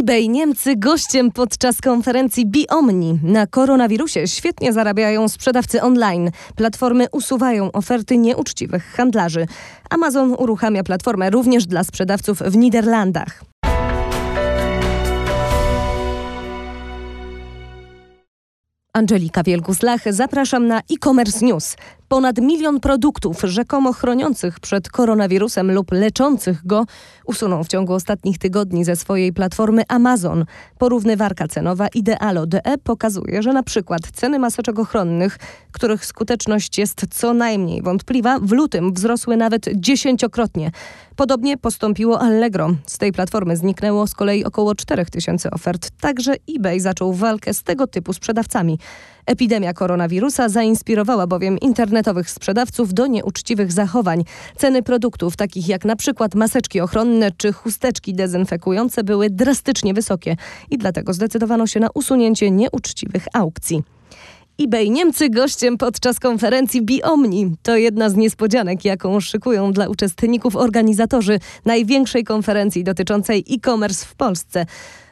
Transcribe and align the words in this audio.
eBay 0.00 0.28
Niemcy 0.28 0.76
gościem 0.76 1.30
podczas 1.32 1.80
konferencji 1.80 2.46
Biomni. 2.46 3.18
Na 3.22 3.46
koronawirusie 3.46 4.26
świetnie 4.26 4.72
zarabiają 4.72 5.28
sprzedawcy 5.28 5.82
online. 5.82 6.30
Platformy 6.56 7.06
usuwają 7.12 7.72
oferty 7.72 8.18
nieuczciwych 8.18 8.84
handlarzy. 8.96 9.46
Amazon 9.90 10.34
uruchamia 10.38 10.82
platformę 10.82 11.30
również 11.30 11.66
dla 11.66 11.84
sprzedawców 11.84 12.38
w 12.38 12.56
Niderlandach. 12.56 13.47
Angelika 18.98 19.42
Wielgus-Lach, 19.42 20.12
zapraszam 20.12 20.66
na 20.66 20.78
e-commerce 20.78 21.46
news. 21.46 21.76
Ponad 22.08 22.38
milion 22.38 22.80
produktów 22.80 23.40
rzekomo 23.44 23.92
chroniących 23.92 24.60
przed 24.60 24.88
koronawirusem 24.88 25.72
lub 25.72 25.92
leczących 25.92 26.66
go 26.66 26.86
usunął 27.24 27.64
w 27.64 27.68
ciągu 27.68 27.92
ostatnich 27.94 28.38
tygodni 28.38 28.84
ze 28.84 28.96
swojej 28.96 29.32
platformy 29.32 29.82
Amazon. 29.88 30.44
Porównywarka 30.78 31.48
cenowa 31.48 31.88
Idealo.de 31.94 32.78
pokazuje, 32.84 33.42
że 33.42 33.52
na 33.52 33.62
przykład 33.62 34.00
ceny 34.12 34.38
maseczek 34.38 34.78
ochronnych, 34.78 35.38
których 35.72 36.06
skuteczność 36.06 36.78
jest 36.78 37.06
co 37.10 37.34
najmniej 37.34 37.82
wątpliwa, 37.82 38.38
w 38.38 38.52
lutym 38.52 38.92
wzrosły 38.92 39.36
nawet 39.36 39.66
dziesięciokrotnie. 39.74 40.70
Podobnie 41.16 41.56
postąpiło 41.56 42.20
Allegro. 42.20 42.70
Z 42.86 42.98
tej 42.98 43.12
platformy 43.12 43.56
zniknęło 43.56 44.06
z 44.06 44.14
kolei 44.14 44.44
około 44.44 44.74
4000 44.74 45.50
ofert. 45.50 45.90
Także 46.00 46.34
eBay 46.56 46.80
zaczął 46.80 47.12
walkę 47.12 47.54
z 47.54 47.62
tego 47.62 47.86
typu 47.86 48.12
sprzedawcami. 48.12 48.78
Epidemia 49.26 49.72
koronawirusa 49.72 50.48
zainspirowała 50.48 51.26
bowiem 51.26 51.58
internetowych 51.58 52.30
sprzedawców 52.30 52.94
do 52.94 53.06
nieuczciwych 53.06 53.72
zachowań. 53.72 54.24
Ceny 54.56 54.82
produktów 54.82 55.36
takich 55.36 55.68
jak 55.68 55.84
na 55.84 55.96
przykład 55.96 56.34
maseczki 56.34 56.80
ochronne 56.80 57.30
czy 57.36 57.52
chusteczki 57.52 58.14
dezynfekujące 58.14 59.04
były 59.04 59.30
drastycznie 59.30 59.94
wysokie 59.94 60.36
i 60.70 60.78
dlatego 60.78 61.12
zdecydowano 61.12 61.66
się 61.66 61.80
na 61.80 61.88
usunięcie 61.94 62.50
nieuczciwych 62.50 63.26
aukcji 63.32 63.82
eBay 64.60 64.90
Niemcy 64.90 65.30
gościem 65.30 65.78
podczas 65.78 66.20
konferencji 66.20 66.82
Biomni. 66.82 67.56
To 67.62 67.76
jedna 67.76 68.10
z 68.10 68.16
niespodzianek, 68.16 68.84
jaką 68.84 69.20
szykują 69.20 69.72
dla 69.72 69.88
uczestników 69.88 70.56
organizatorzy 70.56 71.38
największej 71.64 72.24
konferencji 72.24 72.84
dotyczącej 72.84 73.44
e-commerce 73.50 74.06
w 74.06 74.14
Polsce. 74.14 74.66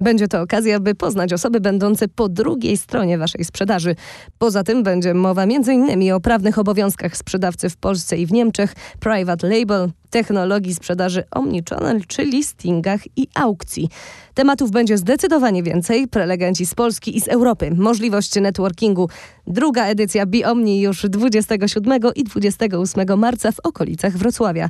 Będzie 0.00 0.28
to 0.28 0.40
okazja, 0.40 0.80
by 0.80 0.94
poznać 0.94 1.32
osoby 1.32 1.60
będące 1.60 2.08
po 2.08 2.28
drugiej 2.28 2.76
stronie 2.76 3.18
waszej 3.18 3.44
sprzedaży. 3.44 3.94
Poza 4.38 4.62
tym 4.64 4.82
będzie 4.82 5.14
mowa 5.14 5.42
m.in. 5.42 6.12
o 6.12 6.20
prawnych 6.20 6.58
obowiązkach 6.58 7.16
sprzedawcy 7.16 7.70
w 7.70 7.76
Polsce 7.76 8.16
i 8.16 8.26
w 8.26 8.32
Niemczech, 8.32 8.74
private 9.00 9.48
label, 9.48 9.90
technologii 10.10 10.74
sprzedaży 10.74 11.24
omnichannel 11.30 12.00
czy 12.06 12.24
listingach 12.24 13.00
i 13.16 13.28
aukcji. 13.34 13.88
Tematów 14.34 14.70
będzie 14.70 14.98
zdecydowanie 14.98 15.62
więcej. 15.62 16.08
Prelegenci 16.08 16.66
z 16.66 16.74
Polski 16.74 17.16
i 17.16 17.20
z 17.20 17.28
Europy. 17.28 17.70
Możliwość 17.76 18.40
networkingu. 18.40 19.08
Druga 19.46 19.86
edycja 19.86 20.26
Biomni 20.26 20.80
już 20.80 21.06
27 21.08 22.00
i 22.14 22.24
28 22.24 23.18
marca 23.18 23.52
w 23.52 23.60
okolicach 23.60 24.16
Wrocławia. 24.16 24.68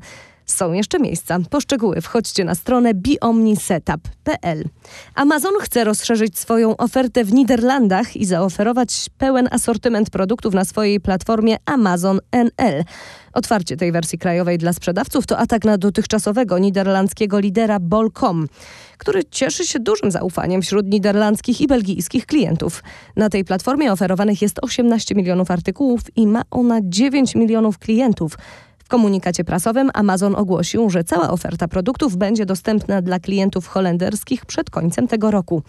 Są 0.50 0.72
jeszcze 0.72 0.98
miejsca. 0.98 1.38
Poszczegóły 1.50 2.00
wchodźcie 2.00 2.44
na 2.44 2.54
stronę 2.54 2.94
biomnisetup.pl. 2.94 4.64
Amazon 5.14 5.52
chce 5.60 5.84
rozszerzyć 5.84 6.38
swoją 6.38 6.76
ofertę 6.76 7.24
w 7.24 7.32
Niderlandach 7.32 8.16
i 8.16 8.24
zaoferować 8.24 9.06
pełen 9.18 9.48
asortyment 9.50 10.10
produktów 10.10 10.54
na 10.54 10.64
swojej 10.64 11.00
platformie 11.00 11.56
Amazon 11.66 12.20
NL. 12.32 12.84
Otwarcie 13.32 13.76
tej 13.76 13.92
wersji 13.92 14.18
krajowej 14.18 14.58
dla 14.58 14.72
sprzedawców 14.72 15.26
to 15.26 15.38
atak 15.38 15.64
na 15.64 15.78
dotychczasowego 15.78 16.58
niderlandzkiego 16.58 17.38
lidera 17.40 17.80
Bol.com, 17.80 18.48
który 18.98 19.24
cieszy 19.24 19.66
się 19.66 19.80
dużym 19.80 20.10
zaufaniem 20.10 20.62
wśród 20.62 20.86
niderlandzkich 20.86 21.60
i 21.60 21.66
belgijskich 21.66 22.26
klientów. 22.26 22.82
Na 23.16 23.28
tej 23.28 23.44
platformie 23.44 23.92
oferowanych 23.92 24.42
jest 24.42 24.58
18 24.62 25.14
milionów 25.14 25.50
artykułów 25.50 26.00
i 26.16 26.26
ma 26.26 26.42
ona 26.50 26.78
9 26.82 27.34
milionów 27.34 27.78
klientów. 27.78 28.38
W 28.88 28.90
komunikacie 28.90 29.44
prasowym 29.44 29.90
Amazon 29.94 30.34
ogłosił, 30.34 30.90
że 30.90 31.04
cała 31.04 31.30
oferta 31.30 31.68
produktów 31.68 32.16
będzie 32.16 32.46
dostępna 32.46 33.02
dla 33.02 33.18
klientów 33.18 33.66
holenderskich 33.66 34.46
przed 34.46 34.70
końcem 34.70 35.08
tego 35.08 35.30
roku. 35.30 35.62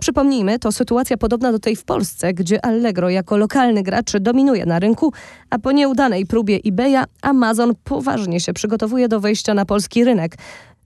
Przypomnijmy, 0.00 0.58
to 0.58 0.72
sytuacja 0.72 1.16
podobna 1.16 1.52
do 1.52 1.58
tej 1.58 1.76
w 1.76 1.84
Polsce, 1.84 2.32
gdzie 2.32 2.64
Allegro 2.64 3.10
jako 3.10 3.36
lokalny 3.36 3.82
gracz 3.82 4.16
dominuje 4.16 4.66
na 4.66 4.78
rynku, 4.78 5.12
a 5.50 5.58
po 5.58 5.72
nieudanej 5.72 6.26
próbie 6.26 6.58
eBaya 6.66 7.04
Amazon 7.22 7.72
poważnie 7.84 8.40
się 8.40 8.52
przygotowuje 8.52 9.08
do 9.08 9.20
wejścia 9.20 9.54
na 9.54 9.64
polski 9.64 10.04
rynek. 10.04 10.36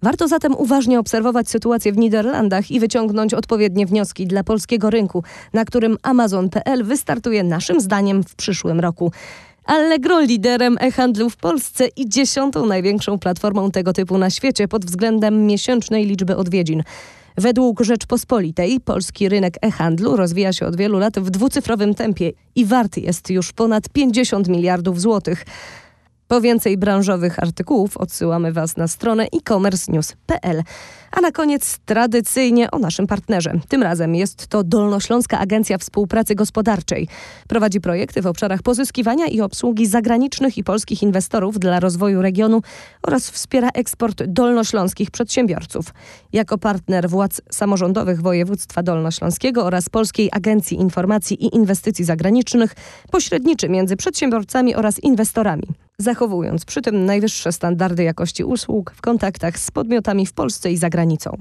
Warto 0.02 0.28
zatem 0.28 0.54
uważnie 0.54 0.98
obserwować 0.98 1.48
sytuację 1.48 1.92
w 1.92 1.98
Niderlandach 1.98 2.70
i 2.70 2.80
wyciągnąć 2.80 3.34
odpowiednie 3.34 3.86
wnioski 3.86 4.26
dla 4.26 4.44
polskiego 4.44 4.90
rynku, 4.90 5.24
na 5.52 5.64
którym 5.64 5.96
Amazon.pl 6.02 6.84
wystartuje 6.84 7.44
naszym 7.44 7.80
zdaniem 7.80 8.24
w 8.24 8.34
przyszłym 8.34 8.80
roku. 8.80 9.12
Allegro 9.68 10.20
liderem 10.20 10.76
e-handlu 10.80 11.30
w 11.30 11.36
Polsce 11.36 11.88
i 11.96 12.08
dziesiątą 12.08 12.66
największą 12.66 13.18
platformą 13.18 13.70
tego 13.70 13.92
typu 13.92 14.18
na 14.18 14.30
świecie 14.30 14.68
pod 14.68 14.84
względem 14.84 15.46
miesięcznej 15.46 16.06
liczby 16.06 16.36
odwiedzin. 16.36 16.82
Według 17.36 17.80
Rzeczpospolitej 17.80 18.80
polski 18.80 19.28
rynek 19.28 19.54
e-handlu 19.62 20.16
rozwija 20.16 20.52
się 20.52 20.66
od 20.66 20.76
wielu 20.76 20.98
lat 20.98 21.18
w 21.18 21.30
dwucyfrowym 21.30 21.94
tempie 21.94 22.32
i 22.54 22.64
warty 22.64 23.00
jest 23.00 23.30
już 23.30 23.52
ponad 23.52 23.88
50 23.88 24.48
miliardów 24.48 25.00
złotych. 25.00 25.44
Po 26.28 26.40
więcej 26.40 26.78
branżowych 26.78 27.38
artykułów 27.38 27.96
odsyłamy 27.96 28.52
Was 28.52 28.76
na 28.76 28.88
stronę 28.88 29.24
e-commercenews.pl. 29.24 30.62
A 31.10 31.20
na 31.20 31.32
koniec 31.32 31.78
tradycyjnie 31.84 32.70
o 32.70 32.78
naszym 32.78 33.06
partnerze. 33.06 33.52
Tym 33.68 33.82
razem 33.82 34.14
jest 34.14 34.46
to 34.46 34.64
Dolnośląska 34.64 35.38
Agencja 35.38 35.78
Współpracy 35.78 36.34
Gospodarczej. 36.34 37.08
Prowadzi 37.48 37.80
projekty 37.80 38.22
w 38.22 38.26
obszarach 38.26 38.62
pozyskiwania 38.62 39.26
i 39.26 39.40
obsługi 39.40 39.86
zagranicznych 39.86 40.58
i 40.58 40.64
polskich 40.64 41.02
inwestorów 41.02 41.58
dla 41.58 41.80
rozwoju 41.80 42.22
regionu 42.22 42.62
oraz 43.02 43.30
wspiera 43.30 43.68
eksport 43.74 44.22
dolnośląskich 44.22 45.10
przedsiębiorców. 45.10 45.86
Jako 46.32 46.58
partner 46.58 47.08
władz 47.08 47.40
samorządowych 47.50 48.22
województwa 48.22 48.82
dolnośląskiego 48.82 49.64
oraz 49.64 49.88
Polskiej 49.88 50.28
Agencji 50.32 50.76
Informacji 50.76 51.44
i 51.44 51.56
Inwestycji 51.56 52.04
Zagranicznych 52.04 52.74
pośredniczy 53.10 53.68
między 53.68 53.96
przedsiębiorcami 53.96 54.74
oraz 54.74 54.98
inwestorami 54.98 55.87
zachowując 56.00 56.64
przy 56.64 56.82
tym 56.82 57.04
najwyższe 57.04 57.52
standardy 57.52 58.02
jakości 58.02 58.44
usług 58.44 58.92
w 58.96 59.00
kontaktach 59.00 59.58
z 59.58 59.70
podmiotami 59.70 60.26
w 60.26 60.32
Polsce 60.32 60.72
i 60.72 60.76
za 60.76 60.90
granicą. 60.90 61.36